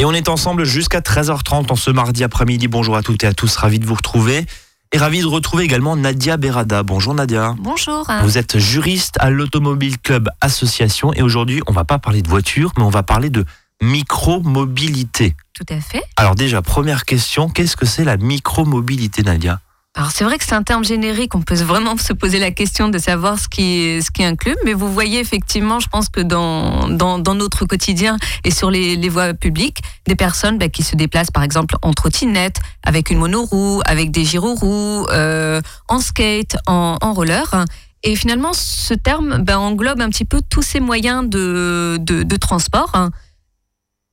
[0.00, 2.68] Et on est ensemble jusqu'à 13h30 en ce mardi après-midi.
[2.68, 4.46] Bonjour à toutes et à tous, ravi de vous retrouver.
[4.92, 6.84] Et ravi de retrouver également Nadia Berada.
[6.84, 7.56] Bonjour Nadia.
[7.58, 8.08] Bonjour.
[8.22, 12.70] Vous êtes juriste à l'Automobile Club Association et aujourd'hui on va pas parler de voiture
[12.76, 13.44] mais on va parler de
[13.82, 15.34] micro-mobilité.
[15.52, 16.04] Tout à fait.
[16.16, 19.60] Alors déjà, première question, qu'est-ce que c'est la micro-mobilité Nadia?
[19.98, 22.88] Alors c'est vrai que c'est un terme générique, on peut vraiment se poser la question
[22.88, 26.88] de savoir ce qui, ce qui inclut, mais vous voyez effectivement, je pense que dans,
[26.88, 30.94] dans, dans notre quotidien et sur les, les voies publiques, des personnes bah, qui se
[30.94, 36.96] déplacent par exemple en trottinette, avec une monoroue, avec des gyroroues, euh, en skate, en,
[37.00, 37.64] en roller.
[38.04, 42.36] Et finalement, ce terme bah, englobe un petit peu tous ces moyens de, de, de
[42.36, 43.10] transport.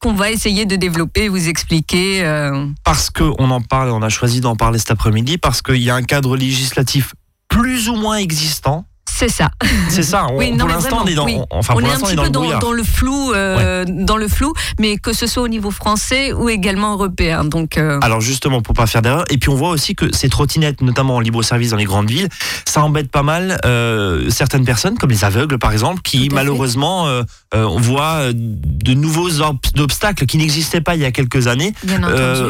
[0.06, 2.24] Qu'on va essayer de développer, vous expliquer.
[2.24, 5.90] euh, Parce qu'on en parle, on a choisi d'en parler cet après-midi, parce qu'il y
[5.90, 7.16] a un cadre législatif
[7.50, 8.86] plus ou moins existant.
[9.18, 9.50] C'est ça.
[9.90, 11.46] C'est ça, on- Oui, non, pour l'instant on est dans, vraiment, oui.
[11.52, 12.30] enfin, on pour est un petit dans peu
[12.60, 16.50] dans, le flou, euh, dans le flou, mais que ce soit au niveau français ou
[16.50, 17.44] également européen.
[17.46, 20.28] Donc, euh, Alors justement, pour pas faire d'erreur, et puis on voit aussi que ces
[20.30, 22.30] trottinettes, notamment en libre service dans les grandes villes,
[22.66, 27.08] ça embête pas mal euh, certaines personnes, comme les aveugles par exemple, qui malheureusement
[27.54, 31.74] on voit de nouveaux ob- obstacles qui n'existaient pas il y a quelques années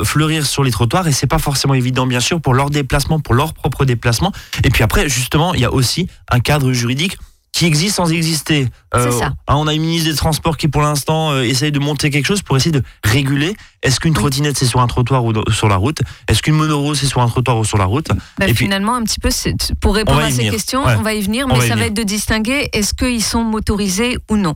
[0.04, 3.34] fleurir sur les trottoirs et c'est pas forcément évident bien sûr pour leur déplacement, pour
[3.36, 4.32] leur propre déplacement.
[4.64, 7.18] Et puis après justement, il y a aussi un cadre juridique
[7.52, 8.68] qui existe sans exister.
[8.94, 9.28] Ça.
[9.48, 12.26] hein, on a une ministre des Transports qui pour l'instant euh, essaye de monter quelque
[12.26, 13.56] chose pour essayer de réguler.
[13.82, 14.20] Est-ce qu'une Oui.
[14.20, 16.00] trottinette c'est sur un trottoir ou sur la route?
[16.28, 18.08] Est-ce qu'une monoroue c'est sur un trottoir ou sur la route?
[18.38, 19.30] Bah, et puis- finalement, un petit peu,
[19.80, 20.52] pour répondre à ces venir.
[20.52, 20.96] questions, Ouais.
[21.00, 23.44] on va y venir, On mais va ça va être de distinguer est-ce qu'ils sont
[23.46, 24.54] motorisés ou non?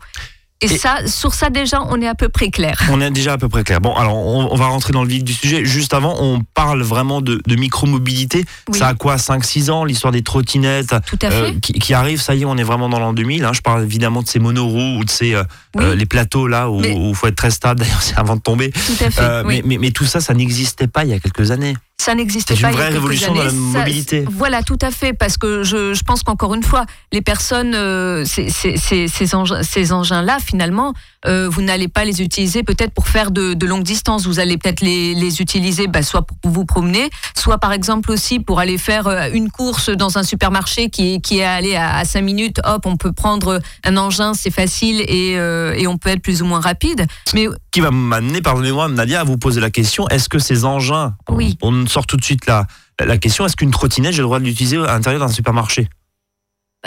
[0.61, 2.77] Et, Et- ça, sur ça déjà, on est à peu près clair.
[2.91, 3.79] On est déjà à peu près clair.
[3.79, 5.63] Bon, alors on, on va rentrer dans le vif du sujet.
[5.63, 8.43] Juste avant, on parle vraiment de, de micro-mobilité.
[8.69, 8.77] Oui.
[8.77, 12.21] Ça a quoi 5-6 ans, l'histoire des trottinettes Tout à euh, qui, qui arrivent.
[12.21, 13.45] Ça y est, on est vraiment dans l'an 2000.
[13.45, 13.51] hein.
[13.53, 15.43] Je parle évidemment de ces monoroues ou de ces euh,
[15.75, 15.83] Oui.
[15.85, 17.79] euh, les plateaux là où il faut être très stable.
[17.83, 18.71] D'ailleurs, c'est avant de tomber.
[18.71, 19.21] Tout à fait.
[19.21, 19.55] Euh, oui.
[19.57, 21.75] mais, mais, mais tout ça, ça n'existait pas il y a quelques années.
[21.99, 23.59] Ça n'existait C'est pas une il y a vraie révolution dans la années.
[23.73, 24.25] Ça- mobilité.
[24.31, 28.23] voilà, tout à fait, parce que je, je pense qu'encore une fois, les personnes, euh,
[28.25, 30.93] ces, ces, ces, ces engins, ces engins-là, finalement,
[31.27, 34.25] euh, vous n'allez pas les utiliser peut-être pour faire de, de longues distances.
[34.25, 38.39] Vous allez peut-être les, les utiliser bah, soit pour vous promener, soit par exemple aussi
[38.39, 41.97] pour aller faire euh, une course dans un supermarché qui, est- qui est allé à,
[41.97, 42.61] à 5 minutes.
[42.65, 46.41] Hop, on peut prendre un engin, c'est facile et, euh, et on peut être plus
[46.41, 47.05] ou moins rapide.
[47.33, 51.15] Mais Qui va m'amener, pardonnez-moi, Nadia, à vous poser la question est-ce que ces engins,
[51.29, 51.57] Oui.
[51.61, 54.77] on sort tout de suite la, question est-ce qu'une trottinette, j'ai le droit de l'utiliser
[54.77, 55.89] à l'intérieur d'un supermarché?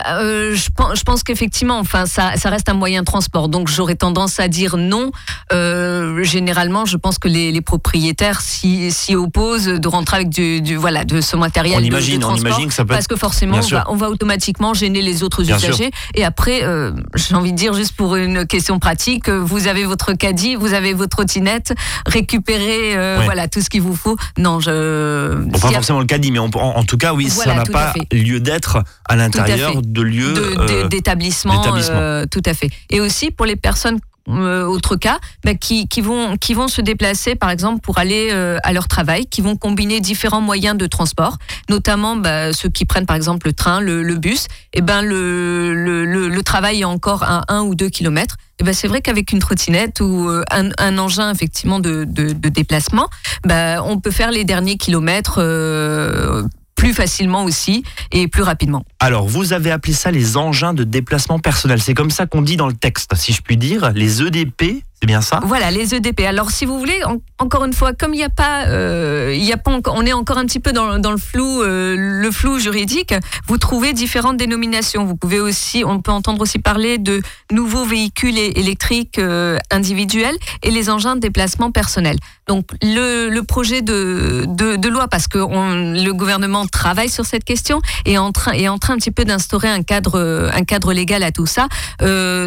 [0.09, 3.49] Euh, je pense, je pense qu'effectivement, enfin, ça, ça reste un moyen de transport.
[3.51, 5.13] Donc, j'aurais tendance à dire non.
[5.53, 10.63] Euh, généralement, je pense que les, les propriétaires s'y s'y opposent de rentrer avec du,
[10.63, 12.49] du- voilà, de ce matériel On de- de, imagine, on transport.
[12.49, 13.09] imagine que ça peut Parce être.
[13.11, 15.91] que forcément, on va, on va automatiquement gêner les autres Bien usagers.
[16.15, 20.15] Et après, euh, j'ai envie de dire, juste pour une question pratique, vous avez votre
[20.15, 21.75] caddie, vous avez votre trottinette,
[22.07, 24.17] récupérez voilà, tout ce qu'il vous faut.
[24.39, 25.35] Non, je.
[25.35, 27.59] Bon, pas a forcément le caddie, mais on- en, en tout cas, oui, Voilà, ça
[27.59, 29.82] n'a pas lieu d'être à l'intérieur.
[29.83, 30.33] De lieux.
[30.33, 31.63] de- euh, d'établissements.
[31.91, 32.71] euh, tout à fait.
[32.91, 33.99] Et aussi pour les personnes
[34.29, 38.29] euh, autre cas, bah, qui, qui, vont, qui vont se déplacer, par exemple, pour aller
[38.31, 41.39] euh, à leur travail, qui vont combiner différents moyens de transport,
[41.69, 44.47] notamment bah, ceux qui prennent, par exemple, le train, le, le bus.
[44.75, 48.37] Et ben le, le, travail est encore à un ou deux kilomètres.
[48.61, 52.33] Et ben c'est vrai qu'avec une trottinette ou euh, un, un engin effectivement de, de,
[52.33, 53.09] de déplacement,
[53.45, 55.41] bah, on peut faire les derniers kilomètres
[56.83, 58.85] plus facilement aussi et plus rapidement.
[58.99, 61.81] Alors, vous avez appelé ça les engins de déplacement personnel.
[61.81, 63.93] C'est comme ça qu'on dit dans le texte, si je puis dire.
[63.95, 65.39] Les EDP, c'est bien ça?
[65.45, 66.23] Voilà, les EDP.
[66.27, 69.53] Alors, si vous voulez, en- encore une fois, comme il n'y a pas, euh, il
[69.53, 73.15] a pas on est encore un petit peu dans, le flou, euh, le flou juridique.
[73.49, 75.05] Vous trouvez différentes dénominations.
[75.05, 77.21] Vous pouvez aussi, on peut entendre aussi parler de
[77.51, 82.17] nouveaux véhicules électriques euh, individuels et les engins de déplacement personnel.
[82.49, 88.19] Donc, le, projet de, loi, parce que le gouvernement travaille sur cette question et est
[88.19, 91.33] en train, est en train un petit peu d'instaurer un cadre, un cadre légal à
[91.33, 91.69] tout ça,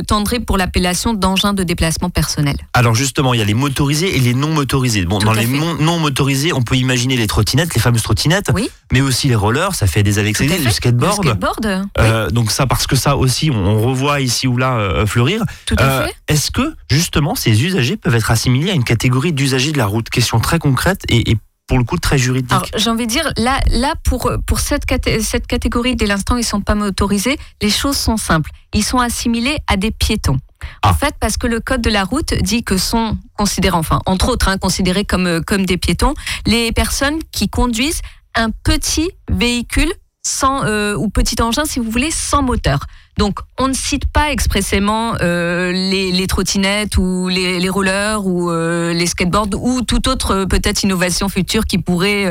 [0.08, 2.58] tendrait pour l'appellation d'engins de déplacement personnel.
[2.74, 4.85] Alors justement, il y a les motorisés et les non motorisés.
[5.08, 8.70] Bon, Tout dans les non, motorisés, on peut imaginer les trottinettes, les fameuses trottinettes, Oui.
[8.92, 11.24] mais aussi les rollers, ça fait des années que le skateboard.
[11.24, 14.58] Le skateboard, oui, Euh, donc ça, parce que ça aussi, on, on revoit ici ou
[14.58, 15.44] là euh, fleurir.
[15.66, 16.16] tout à Euh, fait.
[16.28, 20.10] Est-ce que justement ces usagers peuvent être assimilés à une catégorie d'usagers de la route?
[20.10, 21.38] Question très concrète et, et
[21.68, 22.72] pour le coup très juridique.
[22.78, 24.84] J'ai envie de dire, là, là pour, pour cette,
[25.22, 28.52] cette catégorie, dès l'instant ils sont pas motorisés, les choses sont simples.
[28.74, 30.38] Ils sont assimilés à des piétons.
[30.84, 34.30] En fait, parce que le code de la route dit que sont considérés, enfin, entre
[34.30, 36.14] autres, hein, considérés comme, euh, comme des piétons,
[36.46, 38.02] les personnes qui conduisent
[38.36, 39.92] un petit véhicule
[40.22, 42.80] sans, euh, ou petit engin, si vous voulez, sans moteur.
[43.18, 49.56] Donc, on ne cite pas expressément euh, les, trottinettes ou les, rollers ou les skateboards
[49.58, 52.30] ou toute autre peut-être innovation future qui pourrait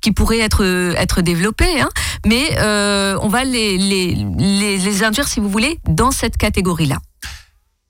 [0.00, 0.64] qui pourrait être
[0.96, 1.80] être développée.
[1.80, 1.88] Hein.
[2.26, 2.58] Mais
[3.20, 4.16] on va les, les,
[4.78, 6.98] les induire, si vous voulez, dans cette catégorie-là.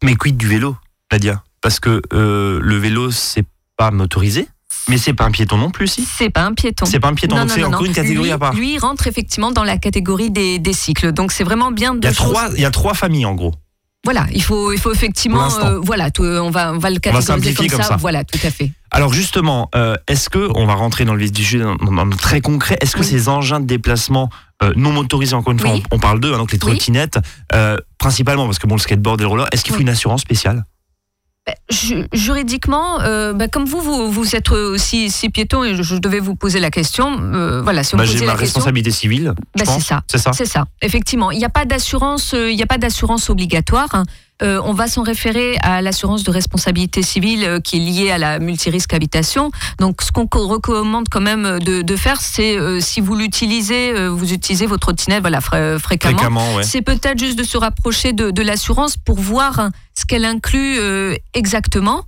[0.05, 0.77] Mais quid du vélo,
[1.11, 1.43] Nadia?
[1.63, 3.45] Parce que euh, le vélo, c'est
[3.77, 4.47] pas motorisé
[4.87, 6.05] mais c'est pas un piéton non plus, si?
[6.05, 6.85] C'est pas un piéton.
[6.85, 7.87] C'est pas un piéton, Non, donc c'est encore non.
[7.87, 8.53] une catégorie lui, à part.
[8.53, 11.13] Lui rentre effectivement dans la catégorie des, des cycles.
[11.13, 13.25] Donc c'est vraiment bien de Il y, a choses- trois, il y a trois familles
[13.25, 13.55] en gros.
[14.05, 17.55] Voilà, il faut, il faut effectivement, euh, voilà, tout- on va, on va le catégoriser
[17.55, 17.97] comme, comme ça.
[17.97, 18.71] Voilà, tout à fait.
[18.91, 21.65] Alors justement, euh, est-ce que on va rentrer dans le vif du sujet,
[22.19, 23.07] très concret, est-ce que Oui.
[23.07, 24.29] ces engins de déplacement
[24.63, 25.83] euh, non motorisés, encore une fois, Oui.
[25.91, 27.19] on, on parle d'eux, hein, donc les trottinettes,
[27.55, 30.21] euh, principalement parce que bon, le skateboard et le roller, est-ce qu'il faut une assurance
[30.21, 30.65] spéciale?
[32.13, 36.21] Juridiquement, euh, ben, comme vous, vous, vous êtes aussi, aussi piéton et je, je devais
[36.21, 37.19] vous poser la question.
[37.35, 40.03] euh, voilà, si on Bah, J'ai ma question, responsabilité civile, ben, c'est ça.
[40.07, 40.33] C'est ça.
[40.33, 41.31] C'est ça, effectivement.
[41.31, 43.89] Il n'y a pas d'assurance, euh, il n'y a pas d'assurance obligatoire.
[43.93, 44.05] hein.
[44.43, 48.19] Euh, on va s'en référer à l'assurance de responsabilité civile euh, qui est liée à
[48.19, 49.53] la multirisque habitation.
[49.79, 53.93] Donc, ce qu'on co- recommande quand même de, de faire, c'est euh, si vous l'utilisez,
[53.93, 56.19] euh, vous utilisez votre trottinette, voilà, fré- fréquemment.
[56.19, 56.65] Fréquemment, ouais.
[56.65, 60.79] C'est peut-être juste de se rapprocher de, de l'assurance pour voir hein, ce qu'elle inclut
[60.81, 62.05] euh, exactement.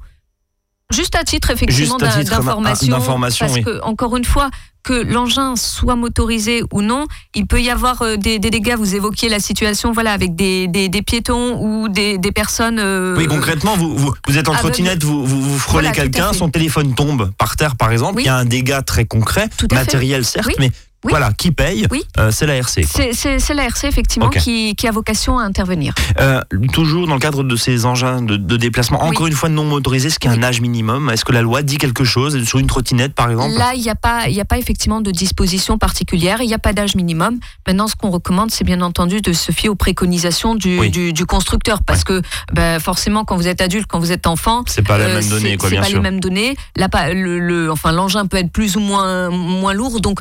[0.92, 3.64] Juste à titre effectivement d'information, d'information, parce oui.
[3.64, 4.50] que encore une fois,
[4.86, 8.76] que l'engin soit motorisé ou non, il peut y avoir euh, des, des dégâts.
[8.78, 12.78] Vous évoquiez la situation, voilà, avec des, des, des piétons ou des, personnes.
[12.78, 16.32] euh, Oui, concrètement, vous, vous, vous êtes en trottinette, vous, vous, vous frôlez Voilà, quelqu'un,
[16.32, 18.22] son téléphone tombe par terre, par exemple, Oui.
[18.22, 20.54] il y a un dégât très concret, matériel certes, Oui.
[20.60, 20.70] mais
[21.06, 21.10] Oui.
[21.10, 22.04] voilà, qui paye Oui.
[22.18, 22.82] Euh, C'est la RC.
[22.82, 22.90] quoi.
[22.94, 25.94] C'est c'est- c'est la RC effectivement qui, qui a vocation à intervenir.
[26.20, 26.40] Euh,
[26.72, 29.10] toujours dans le cadre de ces engins de, de déplacement, Oui.
[29.10, 30.36] encore une fois non motorisés, y a Oui.
[30.38, 32.42] un âge minimum Est-ce que la loi dit quelque chose?
[32.44, 33.54] Sur une trottinette, par exemple?
[33.56, 36.38] Là, il n'y a pas, y a pas effectivement de disposition particulière.
[36.42, 37.38] Il n'y a pas d'âge minimum.
[37.66, 40.90] Maintenant, ce qu'on recommande, c'est bien entendu de se fier aux préconisations du, Oui.
[40.90, 42.22] du, du constructeur, parce que
[42.52, 45.50] ben, forcément, quand vous êtes adulte, quand vous êtes enfant, C'est pas euh, même donnée,
[45.52, 45.96] c'est- quoi, c'est bien pas sûr.
[45.98, 46.56] les mêmes données.
[46.76, 50.00] Là, pas- le, le- enfin, l'engin peut être plus ou moins moins lourd.
[50.00, 50.18] Donc,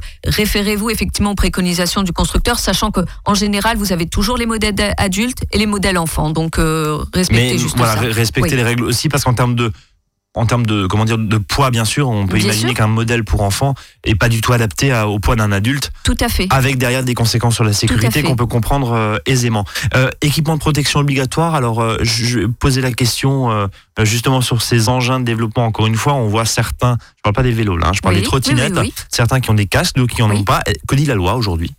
[0.75, 4.75] référez-vous effectivement aux préconisations du constructeur, sachant que en général, vous avez toujours les modèles
[4.97, 6.29] adultes et les modèles enfants.
[6.31, 8.01] Donc, euh, respectez Mais juste voilà, ça.
[8.03, 8.55] re- respecter Oui.
[8.57, 9.71] les règles aussi, parce qu'en termes de
[10.35, 13.23] en termes de comment dire de poids bien sûr on peut Bien imaginer qu'un modèle
[13.23, 13.73] pour enfant
[14.03, 16.47] est pas du tout adapté à- au poids d'un adulte Tout à fait.
[16.51, 19.65] avec derrière des conséquences sur la sécurité qu'on peut comprendre euh, aisément.
[19.95, 23.67] Euh, équipement de protection obligatoire, alors euh, je je vais poser la question euh,
[24.03, 27.43] justement sur ces engins de développement, encore une fois, on voit certains, je parle pas
[27.43, 29.03] des vélos là, hein, je parle Oui, des trottinettes, oui, oui, oui.
[29.09, 30.61] certains qui ont des casques, d'autres qui en ont pas.
[30.87, 31.73] Que dit la loi aujourd'hui?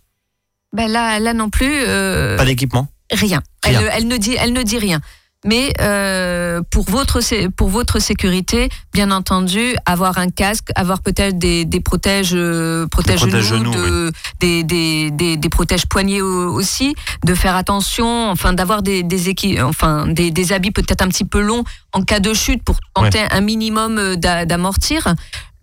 [0.73, 1.85] Ben là, là non plus.
[1.85, 2.87] Pas d'équipement?
[3.11, 3.41] Rien.
[3.63, 3.81] Rien.
[3.81, 4.99] Elle, elle ne dit, elle ne dit rien.
[5.45, 7.19] Mais euh, pour votre
[7.55, 13.19] pour votre sécurité, bien entendu, avoir un casque, avoir peut-être des, des protèges euh, protèges
[13.19, 18.53] protèges genoux, de- des, des, des, des protèges poignets au- aussi, de faire attention, enfin
[18.53, 21.63] d'avoir des des, enfin des, des habits peut-être un petit peu longs
[21.93, 25.13] en cas de chute pour tenter un minimum euh, d'a- d'amortir.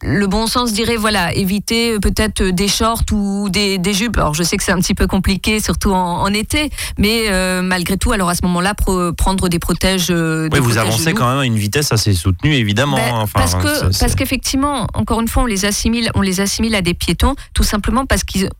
[0.06, 4.18] Le bon sens dirait voilà éviter euh, peut-être euh, des shorts ou des, des jupes.
[4.18, 6.68] Alors je sais que c'est un petit peu compliqué surtout en, en été,
[6.98, 8.74] mais euh, malgré tout alors à ce moment-là
[9.16, 10.08] prendre des protèges.
[10.08, 11.16] des Oui, vous avancez genoux.
[11.16, 12.96] quand même à une vitesse assez soutenue évidemment.
[12.96, 16.40] Ben, hein, enfin, parce que parce qu'effectivement, encore une fois, on les assimile, on les
[16.40, 18.50] assimile à des piétons, tout simplement parce qu'ils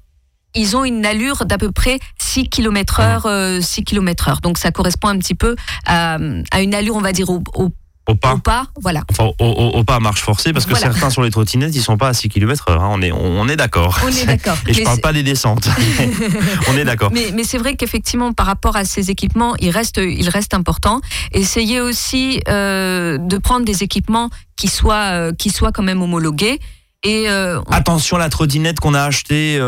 [0.55, 3.29] ils ont une allure d'à peu près 6 km heure,
[3.61, 4.41] 6 km heure.
[4.41, 6.17] Donc ça correspond un petit peu à,
[6.53, 7.71] à une allure, on va dire, au, au,
[8.07, 8.35] au pas.
[8.35, 8.67] au pas.
[8.83, 9.03] Voilà.
[9.11, 10.93] Enfin, au, au- au pas à marche forcée, parce que Voilà.
[10.93, 12.83] certains sur les trottinettes, ils sont pas à 6 km heure.
[12.83, 13.99] hein, on est, on est d'accord.
[14.05, 14.57] On est d'accord.
[14.67, 15.69] Et je Mais parle c'est- pas des descentes.
[16.69, 17.11] on est d'accord.
[17.13, 21.01] Mais, mais c'est vrai qu'effectivement, par rapport à ces équipements, il reste, il reste important.
[21.33, 26.61] Essayez aussi euh, de prendre des équipements qui soient, euh, qui soient quand même homologués.
[27.05, 29.59] Et euh, on- Attention, la trottinette qu'on a achetée.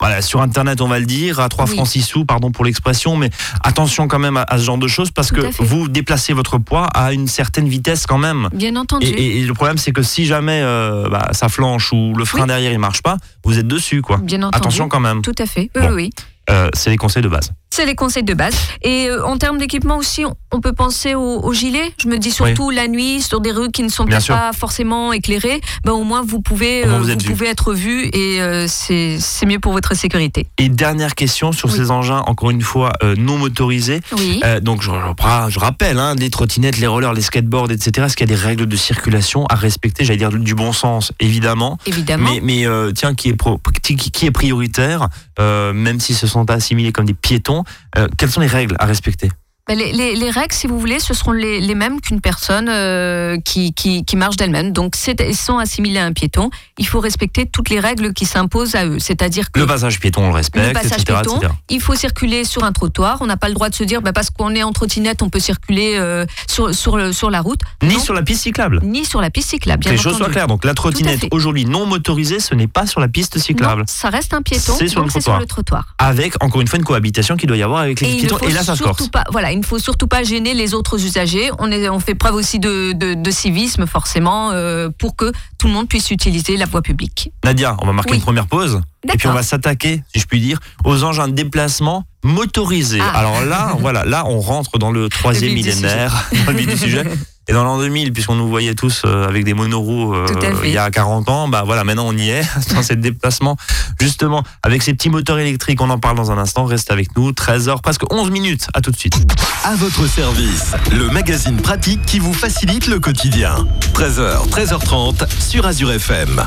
[0.00, 1.74] Voilà, sur internet, on va le dire, à 3 Oui.
[1.74, 3.30] francs 6 sous, pardon pour l'expression, mais
[3.64, 6.86] attention quand même à, à ce genre de choses parce que vous déplacez votre poids
[6.86, 8.48] à une certaine vitesse quand même.
[8.52, 9.06] bien entendu.
[9.06, 12.24] Et, et- et le problème, c'est que si jamais euh, bah, ça flanche ou le
[12.24, 12.46] frein Oui.
[12.48, 14.18] derrière il marche pas, vous êtes dessus, quoi.
[14.18, 14.56] bien entendu.
[14.56, 15.22] Attention quand même.
[15.22, 15.70] Tout à fait.
[15.74, 15.88] Oui, Bon.
[15.88, 16.10] oui, oui.
[16.50, 17.50] Euh, c'est les conseils de base.
[17.70, 18.54] C'est les conseils de base.
[18.82, 21.92] Et euh, en termes d'équipement aussi, on, peut penser aux au gilets.
[22.02, 25.12] Je me dis surtout la nuit, sur des rues qui ne sont peut-être pas forcément
[25.12, 25.60] éclairées.
[25.84, 27.16] Ben, au moins, vous pouvez, moins, euh, vous vu.
[27.18, 30.46] pouvez être vu et euh, c'est c'est mieux pour votre sécurité.
[30.58, 31.76] Et dernière question sur Oui.
[31.76, 34.00] ces engins, encore une fois, euh, non motorisés.
[34.16, 34.40] Oui.
[34.44, 38.06] Euh, donc je, je- je rappelle, hein, les trottinettes, les rollers, les skateboards, etc.
[38.06, 40.04] Est-ce qu'il y a des règles de circulation à respecter?
[40.04, 41.78] J'allais dire du bon sens, évidemment.
[41.86, 42.30] Évidemment.
[42.32, 46.26] Mais, mais euh, tiens, qui est, pro- qui, qui est prioritaire, euh, même si ce
[46.26, 47.64] sont assimilés comme des piétons.
[47.96, 49.30] Euh, Quelles sont les règles à respecter?
[49.74, 53.38] Les, les- les règles, si vous voulez, ce seront les, les mêmes qu'une personne euh,
[53.44, 54.72] qui, qui, qui marche d'elle-même.
[54.72, 56.50] Donc, ils sont assimilés à un piéton.
[56.78, 58.98] Il faut respecter toutes les règles qui s'imposent à eux.
[58.98, 61.52] C'est-à-dire que Le passage piéton, on le le respecte, passage etc., piéton, etc.
[61.68, 63.18] il faut circuler sur un trottoir.
[63.20, 65.28] On n'a pas le droit de se dire, bah, parce qu'on est en trottinette, on
[65.30, 67.60] peut circuler euh, sur, sur, le, sur la route.
[67.82, 68.80] Ni Non, sur la piste cyclable.
[68.82, 70.46] ni sur la piste cyclable, Que bien les choses soient claires.
[70.46, 73.80] Donc la trottinette aujourd'hui non motorisée, ce n'est pas sur la piste cyclable.
[73.82, 75.40] Non, ça reste un piéton, C'est sur le sur trottoir.
[75.40, 75.94] le trottoir.
[75.98, 78.52] Avec encore une fois une cohabitation qu'il doit y avoir avec les Et piétons et
[78.52, 79.08] là ça se corse.
[79.08, 81.50] pas, voilà, il ne faut surtout pas gêner les autres usagers.
[81.58, 85.66] On, est, on fait preuve aussi de, de, de civisme, forcément, euh, pour que tout
[85.66, 87.32] le monde puisse utiliser la voie publique.
[87.44, 88.18] Nadia, on va marquer Oui.
[88.18, 88.80] une première pause.
[89.12, 93.00] Et puis on va s'attaquer, si je puis dire, aux engins de déplacement motorisés.
[93.02, 93.18] Ah.
[93.18, 97.02] Alors là, voilà, là on rentre dans le troisième millénaire, dans le vif du sujet.
[97.48, 100.26] Et dans l'an 2000, puisqu'on nous voyait tous euh, avec des monoroues euh,
[100.64, 102.42] il y a 40 ans, bah voilà, maintenant on y est,
[102.74, 103.56] dans ces déplacements,
[103.98, 107.30] justement, avec ces petits moteurs électriques, on en parle dans un instant, reste avec nous,
[107.32, 109.16] 13h, presque 11 minutes, à tout de suite.
[109.64, 113.66] À votre service, le magazine pratique qui vous facilite le quotidien.
[113.94, 116.46] 13h, 13h30 sur Azure FM.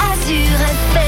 [0.00, 0.60] Azure
[0.92, 1.07] FM.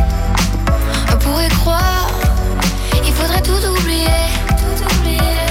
[1.23, 2.07] Pourrait croire,
[3.05, 4.07] il faudrait tout oublier.
[4.49, 5.45] Tout oublier.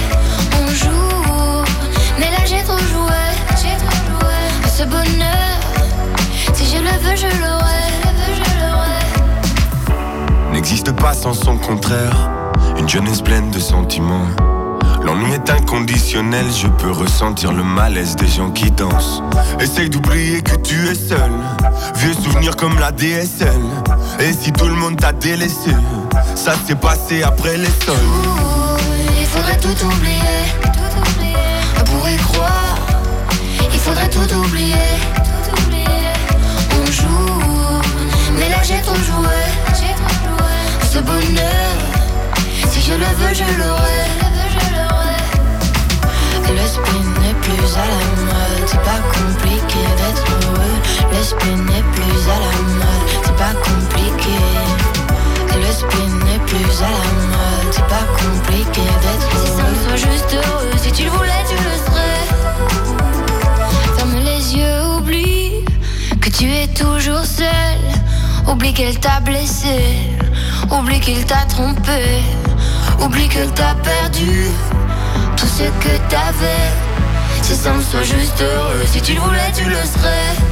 [0.61, 1.63] On joue,
[2.19, 3.21] mais là j'ai trop joué.
[3.61, 4.39] J'ai trop joué.
[4.67, 5.59] Ce bonheur,
[6.53, 7.15] si je le veux.
[7.15, 7.81] Je l'aurai.
[10.51, 12.29] n'existe pas sans son contraire.
[12.77, 14.27] Une jeunesse pleine de sentiments.
[15.03, 19.23] L'ennui est inconditionnel, je peux ressentir le malaise des gens qui dansent.
[19.59, 21.31] Essaye d'oublier que tu es seul.
[21.95, 23.61] Vieux souvenirs comme la DSL.
[24.21, 25.71] Et si tout le monde t'a délaissé,
[26.35, 27.95] ça s'est passé après les sols.
[29.19, 30.43] Il faudrait tout oublier.
[30.61, 31.35] Tout oublier.
[31.79, 32.77] On pourrait croire.
[33.73, 34.75] Il faudrait tout oublier.
[35.15, 36.13] Tout oublier.
[36.79, 37.81] On joue.
[38.37, 39.39] Mais là j'ai trop joué.
[40.91, 41.73] Ce bonheur.
[42.69, 44.30] Si je le veux, je l'aurai.
[46.51, 48.67] Le spleen n'est plus à la mode.
[48.67, 50.77] C'est pas compliqué d'être heureux.
[51.11, 53.07] Le spleen n'est plus à la mode.
[53.23, 54.37] C'est pas compliqué.
[55.55, 59.45] Le spleen n'est plus à la mode, c'est pas compliqué d'être heureux.
[59.45, 62.25] Si ça me soit juste heureux, si tu le voulais, tu le serais.
[63.97, 65.65] Ferme les yeux, oublie
[66.21, 67.79] que tu es toujours seul.
[68.47, 70.09] Oublie qu'elle t'a blessé,
[70.71, 72.23] oublie qu'il t'a trompé,
[72.99, 74.47] oublie que t'as perdu
[75.41, 76.69] tout ce que t'avais.
[77.41, 80.50] Si ça me soit juste heureux, si tu le voulais, tu le serais.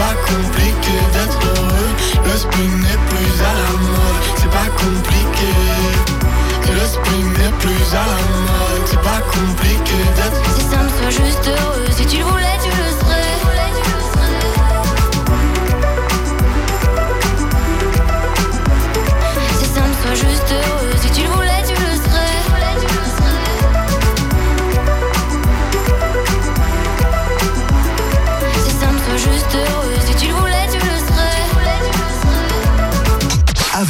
[0.00, 1.92] Pas compliqué d'être heureux.
[2.24, 5.52] Le spleen n'est plus à la mode, c'est pas compliqué.
[6.78, 11.24] Le spleen n'est plus à la mode, c'est pas compliqué d'être Si ça me soit
[11.24, 13.40] juste heureux, si tu le voulais, tu le serais.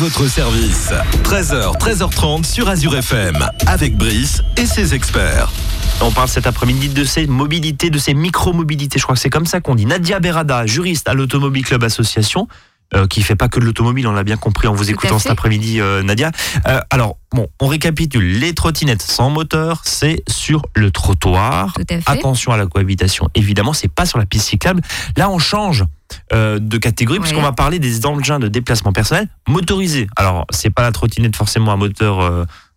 [0.01, 5.53] Votre service, 13h, 13h30 sur Azure FM, avec Brice et ses experts.
[6.01, 8.99] On parle cet après-midi de ces mobilités, de ces micro-mobilités.
[8.99, 9.85] Je crois que c'est comme ça qu'on dit.
[9.85, 12.49] Nadia Berada, juriste à l'Automobile Club Association,
[12.95, 15.19] euh, qui fait pas que de l'automobile, on l'a bien compris en vous Tout écoutant
[15.19, 16.31] cet après-midi, euh, Nadia.
[16.67, 18.39] Euh, alors, bon, on récapitule.
[18.39, 21.75] Les trottinettes sans moteur, c'est sur le trottoir.
[21.75, 22.03] Tout à fait.
[22.07, 23.29] Attention à la cohabitation.
[23.35, 24.81] Évidemment, c'est pas sur la piste cyclable.
[25.19, 25.85] Là, on change.
[26.33, 27.25] Euh, de catégories, Ouais.
[27.25, 30.07] puisqu'on va parler des engins de déplacement personnel motorisés.
[30.17, 32.21] Alors, c'est pas la trottinette forcément à moteur,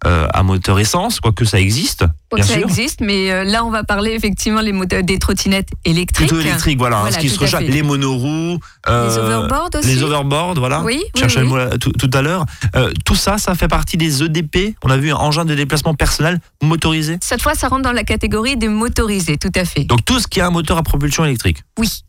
[0.05, 2.03] euh, à moteur essence, quoique ça existe,
[2.35, 2.63] bien ça sûr.
[2.63, 6.27] existe, mais euh, là on va parler effectivement les moteurs, des trottinettes électriques.
[6.27, 7.61] Plutôt électrique, voilà, hein, Voilà, ce qui se fait.
[7.67, 9.87] Les monoroues, euh, Les overboards aussi.
[9.87, 10.81] les overboards, voilà.
[10.81, 11.51] Oui, Je oui, cherchais le oui.
[11.51, 12.45] mot là, tout, tout à l'heure.
[13.05, 14.75] Tout ça, ça fait partie des EDP.
[14.83, 17.17] On a vu un engin de déplacement personnel motorisé.
[17.21, 19.85] Cette fois, ça rentre dans la catégorie des motorisés, tout à fait.
[19.85, 21.63] Donc tout ce qui a un moteur à propulsion électrique.
[21.79, 22.03] Oui.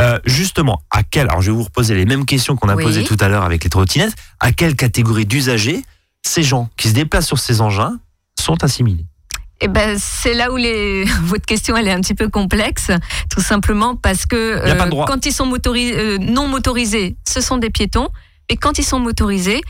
[0.00, 2.84] Euh, justement, à quel Alors je vais vous reposer les mêmes questions qu'on a Oui.
[2.84, 4.14] posées tout à l'heure avec les trottinettes.
[4.40, 5.82] À quelle catégorie d'usagers
[6.26, 7.96] ces gens qui se déplacent sur ces engins
[8.38, 9.06] sont assimilés
[9.60, 11.04] Eh ben, c'est là où les...
[11.22, 12.90] votre question elle est un petit peu complexe,
[13.30, 15.06] tout simplement parce que Il droit.
[15.06, 18.08] quand ils sont motoris- euh, non motorisés, ce sont des piétons,
[18.48, 19.60] et quand ils sont motorisés,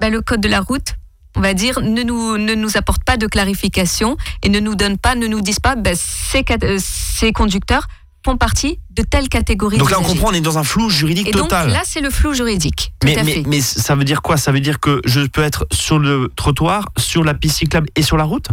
[0.00, 0.94] ben, le code de la route,
[1.36, 4.98] on va dire, ne nous, ne nous apporte pas de clarification et ne nous donne
[4.98, 7.86] pas, ne nous disent pas, ben, ces, euh, ces conducteurs
[8.26, 9.78] font partie de telle catégorie.
[9.78, 11.70] Donc là, on comprend, on est dans un flou juridique Et donc total.
[11.70, 12.92] là, c'est le flou juridique.
[12.98, 13.42] Tout mais, à mais, fait.
[13.46, 14.36] mais ça veut dire quoi?
[14.36, 18.02] Ça veut dire que je peux être sur le trottoir, sur la piste cyclable et
[18.02, 18.48] sur la route?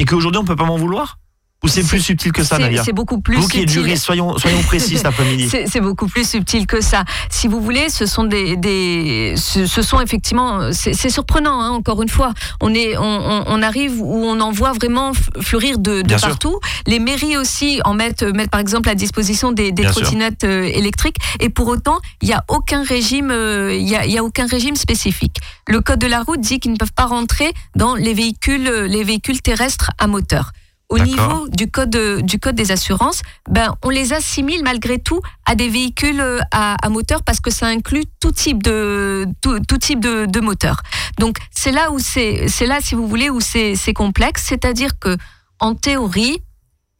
[0.00, 1.20] Et qu'aujourd'hui, on peut pas m'en vouloir?
[1.64, 4.36] Ou c'est plus subtil que ça, C'est- Nadia C'est beaucoup plus Vous qui êtes soyons,
[4.38, 5.48] soyons précis cet après-midi.
[5.50, 7.04] C'est c'est beaucoup plus subtil que ça.
[7.30, 11.60] Si vous voulez, ce sont des, des ce, ce sont effectivement, c'est surprenant.
[11.60, 15.12] hein, encore une fois, on est, on, on- on arrive où on en voit vraiment
[15.40, 16.28] fleurir de, de sûr.
[16.28, 16.60] partout.
[16.86, 21.16] Les mairies aussi en mettent, mettent par exemple à disposition des, des trottinettes euh, électriques.
[21.40, 24.24] Et pour autant, il n'y a aucun régime, euh, il y a, il y a
[24.24, 25.36] aucun régime spécifique.
[25.68, 29.04] Le code de la route dit qu'ils ne peuvent pas rentrer dans les véhicules, les
[29.04, 30.52] véhicules terrestres à moteur.
[30.90, 35.54] Au niveau du code, du code des assurances, ben, on les assimile malgré tout à
[35.54, 39.78] des véhicules euh, à, à moteur parce que ça inclut tout type de, tout, tout
[39.78, 40.82] type de, de moteur.
[41.18, 44.44] Donc c'est là où c'est, c'est là, si vous voulez, où c'est, c'est complexe.
[44.46, 45.16] C'est-à-dire que,
[45.58, 46.42] en théorie,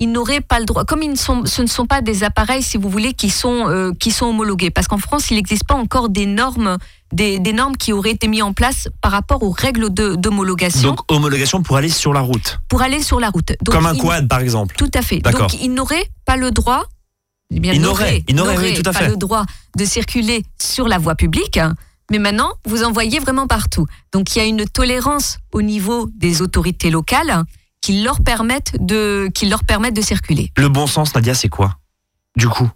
[0.00, 2.62] ils n'auraient pas le droit, comme ils ne sont, ce ne sont pas des appareils,
[2.62, 4.70] si vous voulez, qui sont, euh, qui sont homologués.
[4.70, 6.78] Parce qu'en France, il n'existe pas encore des normes,
[7.12, 10.90] des, des normes qui auraient été mises en place par rapport aux règles de, d'homologation
[10.90, 12.58] Donc, homologation pour aller sur la route.
[12.68, 13.52] pour aller sur la route.
[13.62, 14.74] Donc, Comme un quad, par exemple.
[14.76, 15.18] tout à fait.
[15.20, 16.84] Donc, ils n'auraient pas le droit.
[17.52, 19.08] eh bien, Ils n'auraient, oui, pas fait.
[19.08, 19.44] le droit
[19.78, 21.60] de circuler sur la voie publique.
[22.10, 23.86] Mais maintenant, vous en voyez vraiment partout.
[24.12, 27.44] Donc, il y a une tolérance au niveau des autorités locales
[27.84, 28.78] qui leur permettent
[29.46, 30.50] leur permettent de circuler.
[30.56, 31.76] Le bon sens, Nadia, c'est quoi?
[32.34, 32.70] Du coup?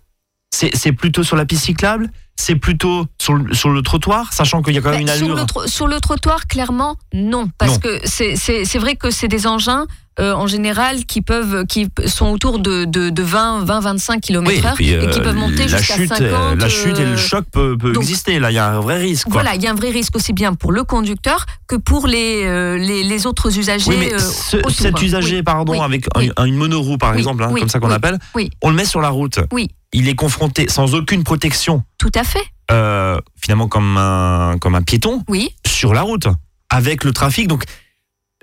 [0.51, 4.63] C'est c'est plutôt sur la piste cyclable C'est plutôt sur le, sur le trottoir, sachant
[4.63, 5.47] qu'il y a quand même une Ben, sur, allure.
[5.65, 7.49] le sur le trottoir, clairement, non.
[7.59, 7.79] Parce Non.
[7.81, 9.87] que c'est- c'est c'est vrai que c'est des engins,
[10.21, 14.77] euh, en général, qui peuvent, qui sont autour de, de, de 20, 20, 25 km
[14.79, 16.23] Oui, et qui euh, peuvent monter la jusqu'à chute, 50.
[16.23, 18.39] euh, La chute et le euh, choc peut, peut donc- exister.
[18.39, 19.25] Là, il y a un vrai risque.
[19.25, 19.33] Quoi.
[19.43, 22.79] Voilà, il y a un vrai risque aussi bien pour le conducteur que pour les,
[22.79, 23.91] les, les autres usagers.
[23.91, 24.71] Oui, mais ce- autour.
[24.71, 25.43] cet usager, Oui.
[25.43, 26.07] pardon, avec
[26.37, 28.19] un- une monoroue, par exemple, hein, comme ça qu'on appelle,
[28.63, 29.41] on le met sur la route.
[29.53, 29.71] Oui.
[29.93, 34.83] Il est confronté sans aucune protection, Tout à fait, euh, finalement comme un, comme un
[34.83, 35.51] piéton, oui.
[35.67, 36.27] sur la route,
[36.69, 37.49] avec le trafic.
[37.49, 37.65] Donc,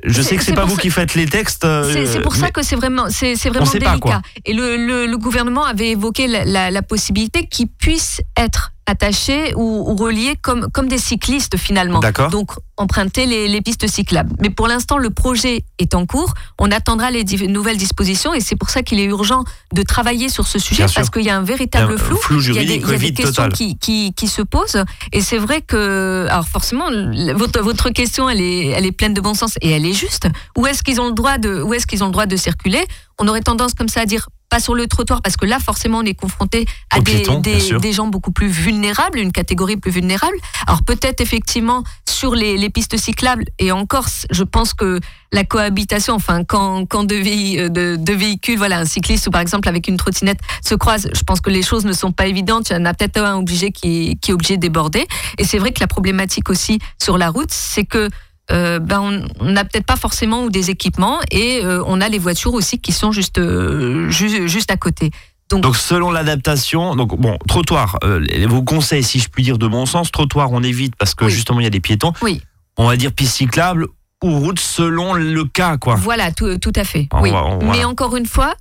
[0.03, 1.63] je sais que c'est pas vous ça- qui faites les textes.
[1.63, 4.21] euh, C'est pour ça que c'est vraiment, c'est vraiment pas, délicat.
[4.45, 9.53] Et le, le, le gouvernement avait évoqué la, la, la possibilité qu'ils puissent être attachés
[9.55, 11.99] ou, ou reliés comme, comme des cyclistes finalement.
[11.99, 12.29] D'accord.
[12.29, 14.33] Donc emprunter les, les pistes cyclables.
[14.41, 16.33] Mais pour l'instant, le projet est en cours.
[16.59, 19.43] On attendra les di- nouvelles dispositions et c'est pour ça qu'il est urgent
[19.73, 22.17] de travailler sur ce sujet Bien parce qu'il y a un véritable un flou.
[22.17, 25.21] flou Il y a des, y a des questions qui, qui, qui se posent et
[25.21, 26.89] c'est vrai que alors forcément
[27.35, 30.27] votre, votre question elle est, elle est pleine de bon sens et elle est juste.
[30.57, 32.83] Où est-ce qu'ils ont le droit de où est-ce qu'ils ont le droit de circuler?
[33.19, 35.99] On aurait tendance comme ça à dire pas sur le trottoir parce que là forcément
[35.99, 40.37] on est confronté à des, gens beaucoup plus vulnérables, une catégorie plus vulnérable.
[40.67, 44.99] Alors peut-être effectivement sur les, les pistes cyclables et encore je pense que
[45.31, 49.67] la cohabitation, enfin quand, quand deux, euh, de- véhicules, voilà un cycliste ou par exemple
[49.67, 52.69] avec une trottinette se croisent, je pense que les choses ne sont pas évidentes.
[52.69, 55.05] Il y en a peut-être un obligé qui, qui est obligé de déborder.
[55.37, 58.09] Et c'est vrai que la problématique aussi sur la route, c'est que
[58.51, 62.19] euh, ben on- n'a peut-être pas forcément ou des équipements et euh, on a les
[62.19, 65.11] voitures aussi qui sont juste euh, ju- juste à côté.
[65.51, 67.99] Donc selon l'adaptation, donc bon, trottoir,
[68.47, 71.31] vos conseils, si je puis dire de bon sens, trottoir on évite parce que Oui.
[71.31, 72.13] justement il y a des piétons.
[72.21, 72.41] Oui.
[72.77, 73.87] On va dire piste cyclable
[74.23, 75.95] ou route selon le cas, quoi.
[75.95, 77.07] Voilà, tout, tout à fait.
[77.13, 77.31] On oui.
[77.31, 78.55] va- on- Mais encore une fois,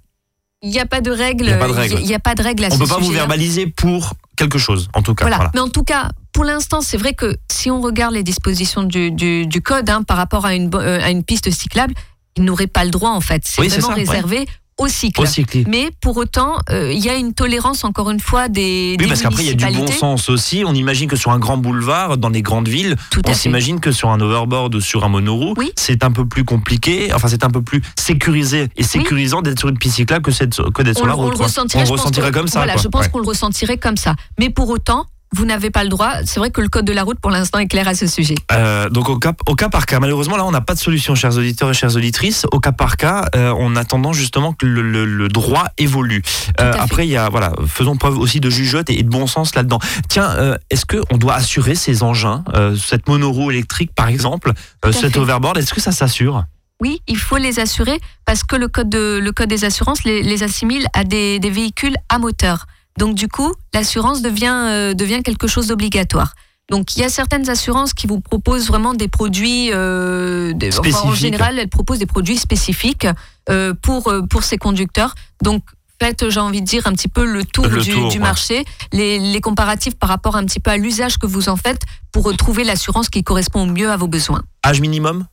[0.64, 1.44] il n'y a pas de règle.
[1.44, 1.98] Il y a pas de règle.
[2.00, 4.58] Il n'y a pas de règle à On ce peut pas vous verbaliser pour quelque
[4.58, 5.24] chose, en tout cas.
[5.24, 5.36] Voilà.
[5.36, 5.50] voilà.
[5.54, 9.10] Mais en tout cas, pour l'instant, c'est vrai que si on regarde les dispositions du,
[9.10, 11.94] du, du code hein, par rapport à une, euh, à une piste cyclable,
[12.36, 13.42] ils n'auraient pas le droit en fait.
[13.44, 14.46] C'est Oui, vraiment ça, ouais.
[14.76, 15.20] Au cycle.
[15.22, 15.64] Au cycle.
[15.68, 18.96] Mais pour autant, euh, il y a une tolérance, encore une fois, des.
[18.98, 20.64] Oui, des parce qu'après, il y a du bon sens aussi.
[20.66, 23.92] On imagine que sur un grand boulevard, dans les grandes villes, Tout on s'imagine que
[23.92, 25.72] sur un overboard ou sur un monoroue, Oui.
[25.76, 29.68] c'est un peu plus compliqué, enfin, c'est un peu plus sécurisé et sécurisant d'être sur
[29.68, 31.30] une piste cyclable que, d'être sur la on route.
[31.32, 31.46] le quoi.
[31.46, 32.58] ressentirait, On le ressentirait comme ça.
[32.60, 32.82] Voilà, quoi.
[32.82, 33.10] je pense Ouais.
[33.10, 34.14] qu'on le ressentirait comme ça.
[34.38, 36.12] Mais pour autant, vous n'avez pas le droit.
[36.24, 38.34] C'est vrai que le code de la route, pour l'instant, est clair à ce sujet.
[38.52, 41.14] Euh, donc au cas, au cas par cas, malheureusement là on n'a pas de solution,
[41.14, 42.46] chers auditeurs et chères auditrices.
[42.52, 46.22] Au cas par cas, euh, on attendant justement que le, le- le droit évolue.
[46.60, 49.26] Euh, après il y a voilà, faisons preuve aussi de jugeote et, et de bon
[49.26, 49.78] sens là-dedans.
[50.08, 52.44] Tiens, est-ce que on doit assurer ces engins,
[52.80, 54.52] cette monoroue électrique par exemple,
[54.92, 56.44] cet overboard, est-ce que ça s'assure?
[56.80, 60.22] Oui, il faut les assurer parce que le code, de- le code des assurances les,
[60.22, 62.66] les assimile à des, des véhicules à moteur.
[62.98, 66.34] Donc du coup, l'assurance devient, euh, devient quelque chose d'obligatoire.
[66.70, 71.08] Donc il y a certaines assurances qui vous proposent vraiment des produits, euh, des- enfin,
[71.08, 73.06] en général, elles proposent des produits spécifiques
[73.50, 75.14] euh, pour, euh, pour ces conducteurs.
[75.42, 75.62] Donc
[76.00, 78.22] faites, j'ai envie de dire, un petit peu le tour Le du, tour, du ouais.
[78.22, 81.82] marché, les, les comparatifs par rapport un petit peu à l'usage que vous en faites
[82.12, 84.42] pour retrouver l'assurance qui correspond au mieux à vos besoins.
[84.64, 85.26] Âge minimum?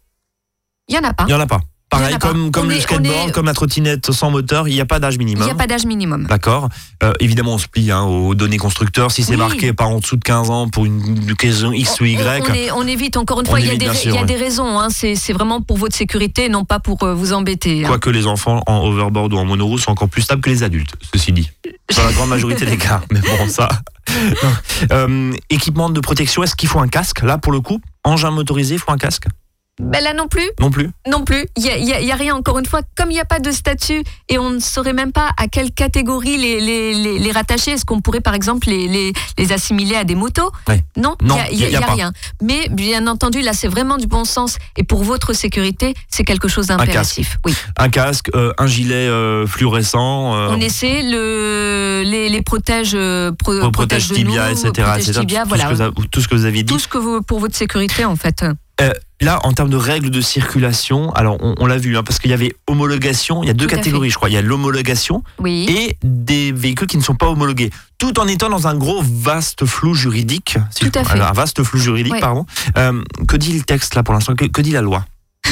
[0.90, 1.24] Il n'y en a pas.
[1.24, 1.62] Il n'y en a pas.
[1.92, 4.74] Pareil, Il comme, comme On le est- skateboard, est- comme la trottinette sans moteur, il
[4.74, 5.44] n'y a pas d'âge Il minimum.
[5.44, 6.26] n'y a pas d'âge minimum.
[6.26, 6.70] D'accord.
[7.04, 9.12] Euh, évidemment, on se plie hein, aux données constructeurs.
[9.12, 9.38] Si c'est Oui.
[9.38, 12.54] marqué pas en dessous de 15 ans pour une, raison X ou Y, On, on
[12.54, 14.26] est- on évite, encore une fois, il y a, des, sûr, il y a ouais.
[14.26, 14.80] des raisons.
[14.80, 14.88] hein.
[14.90, 17.84] C'est vraiment pour votre sécurité, non pas pour euh, vous embêter.
[17.84, 17.88] hein.
[17.90, 20.94] quoique les enfants en overboard ou en monoroue sont encore plus stables que les adultes,
[21.14, 21.50] ceci dit.
[21.98, 23.02] Dans la grande majorité des cas.
[23.12, 23.68] Mais bon, ça.
[24.92, 27.22] Euh, équipement de protection, est-ce qu'il faut un casque?
[27.22, 29.26] Là, pour le coup, engin motorisé, il faut un casque?
[29.84, 31.46] Ben là non plus, Non plus non plus.
[31.58, 32.36] Il y a, a- rien.
[32.36, 35.12] Encore une fois, comme il n'y a pas de statut et on ne saurait même
[35.12, 38.88] pas à quelle catégorie les, les, les, les rattacher, est-ce qu'on pourrait par exemple les,
[38.88, 40.84] les, les assimiler à des motos Ouais.
[40.98, 42.12] Non, il n'y a, y a y rien.
[42.42, 46.48] Mais bien entendu, là c'est vraiment du bon sens et pour votre sécurité, c'est quelque
[46.48, 47.38] chose d'impératif.
[47.46, 47.54] Oui.
[47.78, 50.36] Un casque, euh, un gilet euh, fluorescent.
[50.36, 54.72] euh, On essaie le, les, les protège, euh, pro- protège protège de tibia, nous, etc.
[54.88, 55.20] protège etc.
[55.22, 55.64] tibia, tout, voilà.
[55.64, 56.72] ce que vous tout ce que vous avez dit.
[56.74, 58.46] tout ce que vous, pour votre sécurité en fait.
[58.82, 58.92] Euh,
[59.22, 62.32] là, en termes de règles de circulation, alors on, on l'a vu, hein, parce qu'il
[62.32, 64.30] y avait homologation, il y a deux Tout catégories, je crois.
[64.30, 65.68] Il y a l'homologation Oui.
[65.70, 69.66] et des véhicules qui ne sont pas homologués, tout en étant dans un gros vaste
[69.66, 70.58] flou juridique.
[70.72, 71.20] si Tout je- à fait.
[71.20, 72.20] Un vaste flou juridique, Ouais.
[72.20, 72.46] pardon.
[72.78, 74.34] Euh, que dit le texte là pour l'instant?
[74.36, 75.06] Que, que dit la loi?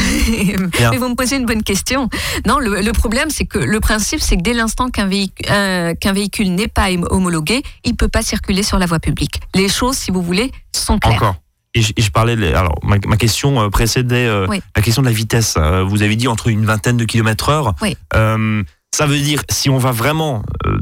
[0.91, 2.09] Mais vous me posez une bonne question.
[2.47, 5.45] Non, le, le problème, c'est que le principe, c'est que dès l'instant qu'un véhicule,
[5.99, 9.39] qu'un véhicule n'est pas hom- homologué, il peut pas circuler sur la voie publique.
[9.55, 11.15] Les choses, si vous voulez, sont claires.
[11.15, 11.35] Encore.
[11.75, 14.59] Et je, et je parlais, de- alors ma, ma question euh, précédait euh, Oui.
[14.75, 15.55] la question de la vitesse.
[15.57, 17.75] Euh, vous avez dit entre une vingtaine de kilomètres heure.
[17.81, 17.95] Oui.
[18.15, 20.79] Euh, ça veut dire si on va vraiment euh,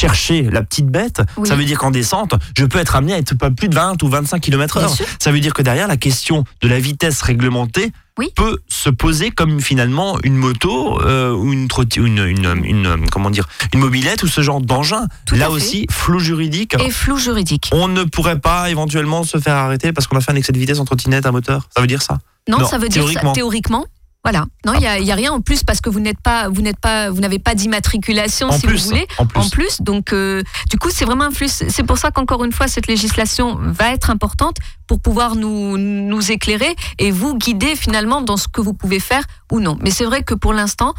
[0.00, 1.46] chercher la petite bête, Oui.
[1.48, 4.02] ça veut dire qu'en descente, je peux être amené à être pas plus de 20
[4.02, 4.94] ou 25 km Bien heure.
[4.94, 5.06] sûr.
[5.18, 8.30] Ça veut dire que derrière la question de la vitesse réglementée Oui.
[8.34, 13.46] peut se poser comme finalement une moto euh, ou une, une, une, une, comment dire
[13.74, 15.06] une mobilette ou ce genre d'engin.
[15.32, 15.52] Là fait.
[15.52, 16.74] aussi, flou juridique.
[16.80, 17.70] Et flou juridique.
[17.72, 20.58] On ne pourrait pas éventuellement se faire arrêter parce qu'on a fait un excès de
[20.58, 22.18] vitesse en trottinette à moteur Ça veut dire ça?
[22.48, 23.84] Non, Non, ça veut dire ça- théoriquement.
[24.22, 24.44] Voilà.
[24.66, 27.08] Non, il y a, rien en plus parce que vous n'êtes pas, vous n'êtes pas,
[27.10, 29.06] vous n'avez pas d'immatriculation si plus, vous voulez.
[29.18, 29.40] en plus.
[29.40, 31.48] En plus, donc euh, du coup, c'est vraiment un flux.
[31.48, 34.56] C'est pour ça qu'encore une fois, cette législation va être importante
[34.86, 39.24] pour pouvoir nous, nous éclairer et vous guider finalement dans ce que vous pouvez faire
[39.50, 39.78] ou non.
[39.80, 40.92] Mais c'est vrai que pour l'instant,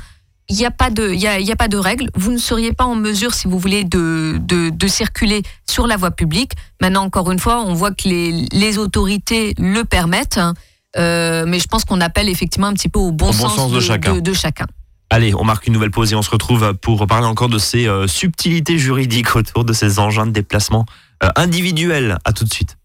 [0.49, 2.09] il n'y a pas de, il y a, il y a pas de règles.
[2.15, 5.95] Vous ne seriez pas en mesure, si vous voulez, de, de, de circuler sur la
[5.95, 6.53] voie publique.
[6.81, 10.39] Maintenant, encore une fois, on voit que les, les autorités le permettent.
[10.39, 10.55] hein.
[10.97, 13.71] Euh, mais je pense qu'on appelle effectivement un petit peu au bon, Au bon sens
[13.71, 14.17] de chacun.
[14.17, 14.65] de chacun.
[15.09, 17.87] Allez, on marque une nouvelle pause et on se retrouve pour parler encore de ces
[17.87, 20.85] euh, subtilités juridiques autour de ces engins de déplacement
[21.23, 22.17] euh, individuels.
[22.23, 22.77] À tout de suite.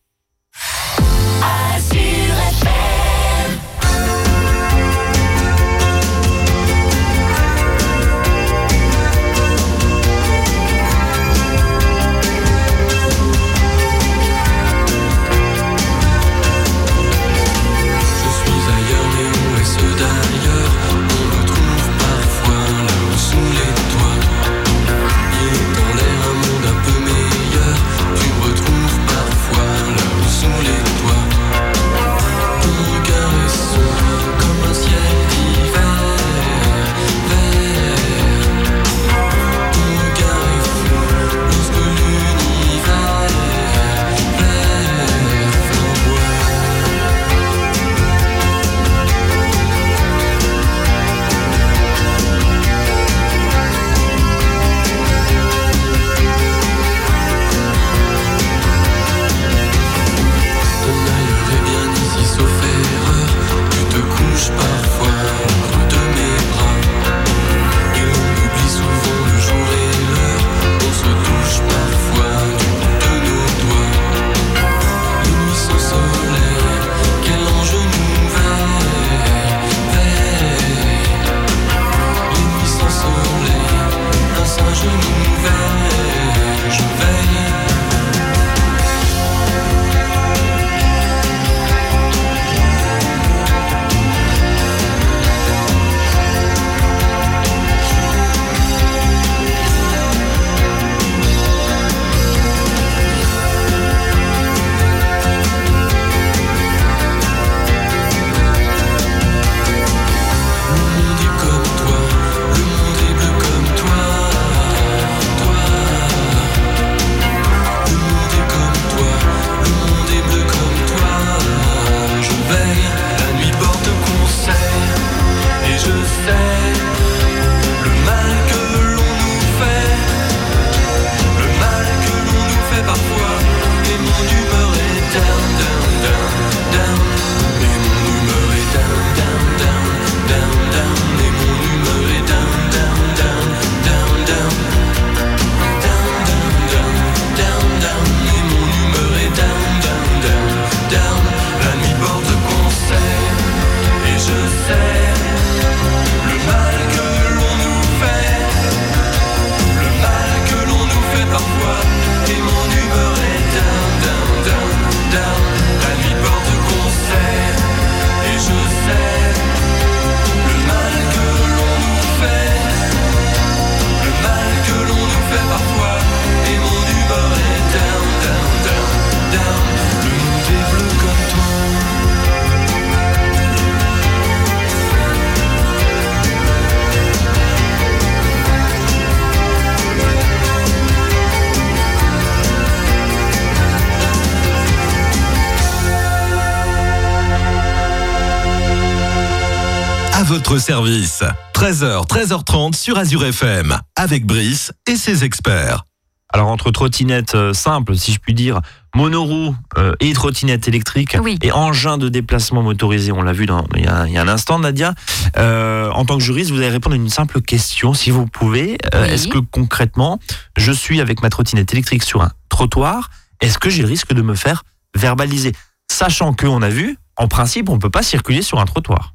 [200.58, 201.22] Service.
[201.54, 203.76] 13h, 13h30 sur Azure FM.
[203.96, 205.84] Avec Brice et ses experts.
[206.32, 208.60] Alors entre trottinette euh, simple, si je puis dire,
[208.94, 211.38] monoroue euh, et trottinette électrique Oui.
[211.42, 214.22] et engin de déplacement motorisé, on l'a vu dans, il, y a, il y a
[214.22, 214.94] un instant, Nadia.
[215.36, 218.76] Euh, en tant que juriste, vous allez répondre à une simple question, si vous pouvez.
[218.94, 219.10] Euh, Oui.
[219.12, 220.18] Est-ce que concrètement,
[220.56, 223.10] je suis avec ma trottinette électrique sur un trottoir?
[223.40, 224.64] Est-ce que j'ai le risque de me faire
[224.96, 225.52] verbaliser?
[225.90, 229.14] Sachant que on a vu, en principe, on peut pas circuler sur un trottoir.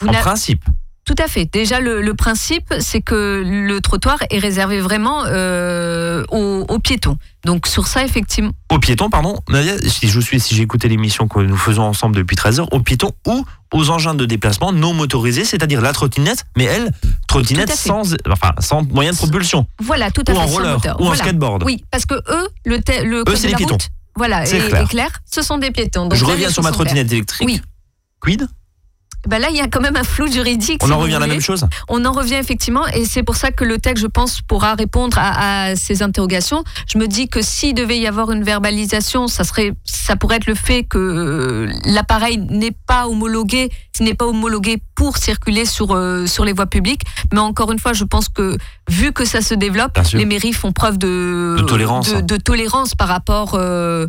[0.00, 0.64] Vous en principe.
[1.06, 1.44] Tout à fait.
[1.44, 7.18] Déjà, le, le principe, c'est que le trottoir est réservé vraiment euh, aux, aux piétons.
[7.44, 11.28] Donc sur ça, effectivement, Aux piétons, pardon, Nadia, si je suis, si j'ai écouté l'émission
[11.28, 14.94] que nous faisons ensemble depuis 13 heures, aux piétons ou aux engins de déplacement non
[14.94, 16.90] motorisés, c'est-à-dire la trottinette, mais elle,
[17.28, 20.40] trottinette sans, enfin, sans moyen de propulsion, voilà, tout à ou fait.
[20.40, 21.16] en sans roller, ou en Voilà.
[21.22, 21.64] skateboard.
[21.64, 23.74] Oui, parce que eux, le, le code c'est les piétons.
[23.74, 24.88] route, voilà, C'est est, clair.
[24.88, 26.04] clair, ce sont des piétons.
[26.06, 27.46] Donc je reviens sur ma trottinette électrique.
[27.46, 27.60] Oui.
[28.22, 28.48] Quid?
[29.26, 30.82] Ben là, il y a quand même un flou juridique.
[30.82, 31.66] On si en revient à la même chose?
[31.88, 35.16] On en revient effectivement, et c'est pour ça que le texte, je pense, pourra répondre
[35.18, 36.62] à, à ces interrogations.
[36.92, 40.46] Je me dis que s'il devait y avoir une verbalisation, ça serait, ça pourrait être
[40.46, 45.94] le fait que euh, l'appareil n'est pas homologué, s'il n'est pas homologué pour circuler sur
[45.94, 47.02] euh, sur les voies publiques.
[47.32, 48.56] Mais encore une fois, je pense que
[48.88, 52.12] vu que ça se développe, les mairies font preuve de De tolérance.
[52.12, 53.54] de, de tolérance par rapport.
[53.54, 54.06] euh,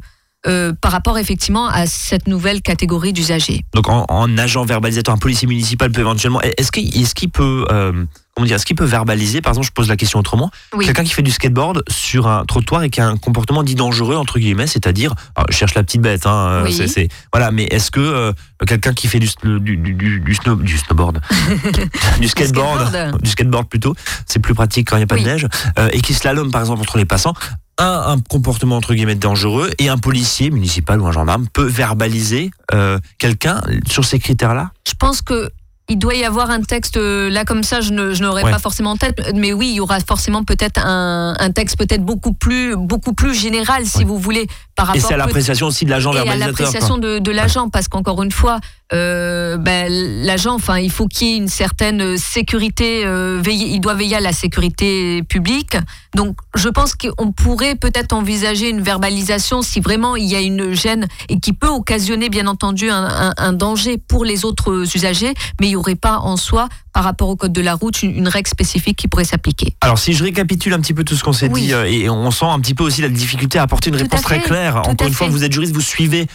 [0.47, 3.65] euh, par rapport effectivement à cette nouvelle catégorie d'usagers.
[3.73, 6.41] Donc en, en agent verbalisateur, un policier municipal peut éventuellement.
[6.41, 8.05] Est-ce qu'il est peut, euh,
[8.35, 10.51] comment dire, est-ce qu'il peut verbaliser Par exemple, je pose la question autrement.
[10.75, 10.85] Oui.
[10.85, 14.15] Quelqu'un qui fait du skateboard sur un trottoir et qui a un comportement dit dangereux
[14.15, 16.73] entre guillemets, c'est-à-dire, alors, je cherche la petite bête, hein, euh, Oui.
[16.73, 17.49] c'est, c'est- voilà.
[17.51, 18.31] Mais est-ce que euh,
[18.67, 21.21] quelqu'un qui fait du, sn- du, du, du, du snow- du snowboard,
[22.19, 23.21] du skateboard, skateboard.
[23.21, 25.23] du skateboard plutôt, c'est plus pratique quand il n'y a pas Oui.
[25.23, 25.47] de neige,
[25.79, 27.33] euh, et qui slalom par exemple entre les passants,
[27.77, 32.51] un, un comportement entre guillemets dangereux et un policier municipal ou un gendarme peut verbaliser
[32.73, 34.71] euh, quelqu'un sur ces critères-là?
[34.87, 35.49] Je pense que
[35.87, 38.49] il doit y avoir un texte euh, là comme ça, je n'aurais Ouais.
[38.49, 42.03] pas forcément en tête, mais oui, il y aura forcément peut-être un, un texte peut-être
[42.03, 44.03] beaucoup plus beaucoup plus général si Ouais.
[44.05, 46.57] vous voulez par Et rapport c'est à l'appréciation aussi de l'agent et à verbalisateur.
[46.57, 48.59] l'appréciation de, de l'agent parce qu'encore une fois
[48.93, 53.79] euh, ben, l'agent enfin il faut qu'il y ait une certaine sécurité euh, veiller, il
[53.79, 55.75] doit veiller à la sécurité publique
[56.15, 60.73] donc je pense qu'on pourrait peut-être envisager une verbalisation si vraiment il y a une
[60.73, 65.33] gêne et qui peut occasionner bien entendu un, un- un danger pour les autres usagers
[65.59, 68.15] mais il n'y aurait pas en soi par rapport au code de la route une,
[68.15, 71.23] une règle spécifique qui pourrait s'appliquer Alors si je récapitule un petit peu tout ce
[71.23, 71.63] qu'on s'est Oui.
[71.63, 74.03] dit euh, et on sent un petit peu aussi la difficulté à apporter une Tout
[74.03, 74.81] réponse très claire.
[74.83, 76.27] tout Encore une fois, vous êtes juriste, vous suivez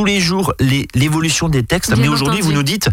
[0.00, 0.54] tous les jours
[0.94, 2.88] l'évolution des textes, Bien mais aujourd'hui vous nous dites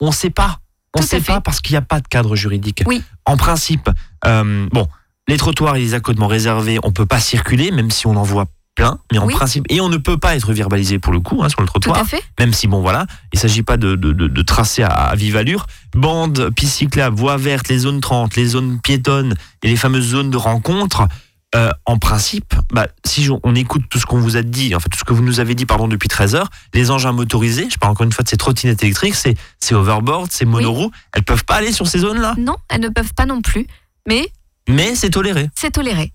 [0.00, 0.60] on ne sait pas.
[0.94, 1.26] On Tout ne sait fait.
[1.32, 2.84] pas parce qu'il n'y a pas de cadre juridique.
[2.86, 3.02] Oui.
[3.26, 3.90] En principe,
[4.24, 4.86] euh, bon,
[5.28, 8.46] les trottoirs et les accotements réservés, on peut pas circuler, même si on en voit
[8.74, 9.34] plein, mais en Oui.
[9.34, 11.72] principe, et on ne peut pas être verbalisé pour le coup hein, sur le tout
[11.80, 14.82] trottoir à fait même si bon voilà, il s'agit pas de, de, de, de tracer
[14.84, 15.66] à, à vive allure.
[15.94, 20.30] Bande, piste cyclable, voie verte, les zones 30, les zones piétonnes et les fameuses zones
[20.30, 21.06] de rencontre.
[21.54, 24.90] Euh, en principe, bah, si on écoute tout ce qu'on vous a dit, en fait
[24.90, 27.78] tout ce que vous nous avez dit pardon depuis 13 heures, les engins motorisés, je
[27.78, 31.44] parle encore une fois de ces trottinettes électriques, c'est c'est overboard, c'est monoroues, elles peuvent
[31.44, 33.66] pas aller sur ces zones-là, non elles ne peuvent pas non plus
[34.06, 34.30] mais
[34.68, 35.48] mais c'est toléré.
[35.54, 36.12] c'est toléré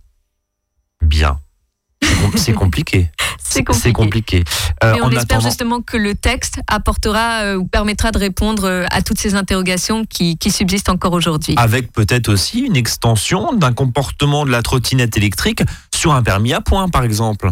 [1.01, 1.39] Bien.
[2.03, 3.09] C'est com- C'est compliqué.
[3.39, 4.43] c'est compliqué compliqué.
[4.83, 8.65] Euh, Mais on espère attendant- justement que le texte apportera euh, ou permettra de répondre
[8.65, 11.53] euh, à toutes ces interrogations qui, qui subsistent encore aujourd'hui.
[11.57, 15.61] avec peut-être aussi une extension d'un comportement de la trottinette électrique
[15.93, 17.51] sur un permis à points, par exemple.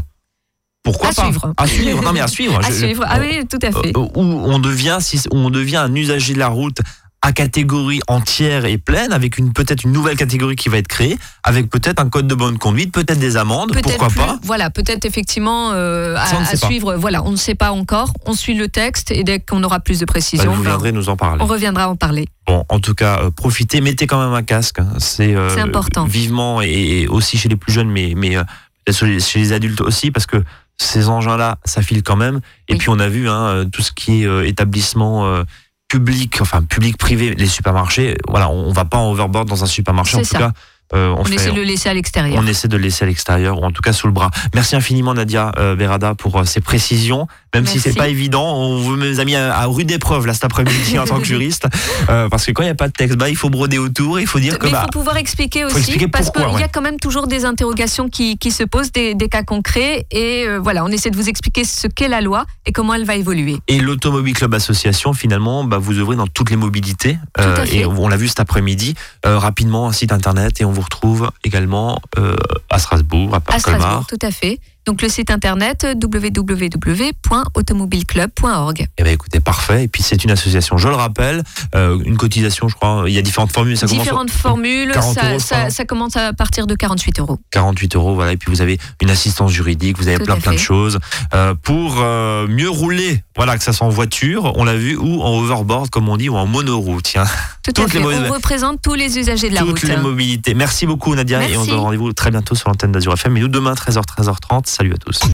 [0.84, 1.24] Pourquoi À pas?
[1.26, 1.54] suivre.
[1.58, 2.02] À suivre.
[2.02, 2.58] Non, mais à suivre.
[2.66, 3.04] à Je- suivre.
[3.08, 3.96] Ah oui, tout à fait.
[3.96, 6.80] Où on devient, si on devient un usager de la route
[7.24, 11.20] à catégorie entière et pleine, avec une peut-être une nouvelle catégorie qui va être créée,
[11.44, 14.72] avec peut-être un code de bonne conduite, peut-être des amendes, Peut-être pourquoi plus- pas Voilà,
[14.72, 16.68] peut-être effectivement euh, Ça, à, pas.
[16.68, 16.96] suivre.
[16.96, 18.12] Voilà, on ne sait pas encore.
[18.26, 20.92] On suit le texte et dès qu'on aura plus de Bah, précisions, Vous ben, viendrez
[20.92, 21.44] nous en parler.
[21.44, 22.28] on reviendra en parler.
[22.48, 24.80] Bon, en tout cas, euh, profitez, mettez quand même un casque.
[24.80, 24.88] hein.
[24.98, 26.06] C'est euh, important.
[26.06, 28.44] Vivement et, et aussi chez les plus jeunes, mais, mais euh,
[28.92, 30.38] chez les- adultes aussi, parce que
[30.80, 32.42] ces engins-là, ça file quand même.
[32.68, 32.80] Et Oui.
[32.80, 35.44] puis on a vu hein, euh, tout ce qui est euh, établissement euh,
[35.91, 38.15] public, enfin public-privé, les supermarchés.
[38.30, 40.15] Voilà, on, on va pas en overboard dans un supermarché.
[40.15, 40.38] En tout ça.
[40.38, 40.51] cas,
[40.93, 42.41] on, On, fait- essaie de le laisser à l'extérieur.
[42.41, 44.32] on essaie de le laisser à l'extérieur ou en tout cas sous le bras.
[44.54, 47.27] Merci infiniment Nadia euh, Berada pour euh, ces précisions.
[47.54, 47.89] Même si Merci.
[47.91, 51.06] c'est pas évident, on vous mes amis à, à rude épreuve là cet après-midi en
[51.06, 51.67] tant que juriste,
[52.10, 54.19] Euh, parce que quand il n'y a pas de texte, bah il faut broder autour,
[54.19, 56.63] il faut dire que Mais il bah faut pouvoir expliquer aussi, expliquer parce qu'il y
[56.63, 60.45] a quand même toujours des interrogations qui, qui se posent, des, des cas concrets, et
[60.47, 63.15] euh, voilà, on essaie de vous expliquer ce qu'est la loi et comment elle va
[63.15, 63.58] évoluer.
[63.67, 67.17] Et l'Automobile Club Association, finalement, bah, vous ouvrez dans toutes les mobilités.
[67.39, 67.77] Euh, Tout à fait.
[67.80, 68.95] et on l'a vu cet après-midi.
[69.25, 72.36] Euh, rapidement, un site internet et on vous retrouve également euh,
[72.70, 74.60] à Strasbourg, à À Parc Strasbourg, tout à fait.
[74.86, 78.88] Donc le site internet www.automobileclub.org.
[78.98, 79.84] Eh ben, écoutez, parfait.
[79.84, 81.44] Et puis c'est une association, je le rappelle,
[81.76, 83.04] euh, une cotisation, je crois.
[83.08, 83.78] Il y a différentes formules.
[83.78, 85.39] Ça commence Différentes formules, 40 ça, euros,
[85.70, 87.39] ça- commence à partir de 48 euros.
[87.52, 88.34] 48 euros, voilà.
[88.34, 91.00] Et puis vous avez une assistance juridique, vous avez Tout plein plein de choses
[91.34, 93.24] euh, pour euh, mieux rouler.
[93.36, 96.30] Voilà, que ça soit en voiture, on l'a vu, ou en overboard, comme on dit,
[96.30, 97.02] ou en monoroue.
[97.02, 97.24] Tiens,
[97.63, 98.00] Tout Toutes à fait.
[98.00, 99.84] les On représente tous les usagers de la toutes route.
[99.84, 100.54] les mobilités.
[100.54, 101.70] Merci beaucoup Nadia et on se Merci.
[101.72, 103.38] donne rendez-vous très bientôt sur l'antenne d'Azur FM.
[103.38, 104.71] Et nous demain 13h 13h30.
[104.72, 105.22] Salut à tous.